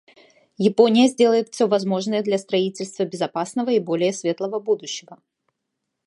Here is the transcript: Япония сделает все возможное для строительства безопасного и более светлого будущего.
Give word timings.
Япония 0.57 1.05
сделает 1.07 1.49
все 1.53 1.67
возможное 1.67 2.23
для 2.23 2.39
строительства 2.39 3.05
безопасного 3.05 3.69
и 3.69 3.77
более 3.79 4.13
светлого 4.13 4.59
будущего. 4.59 5.19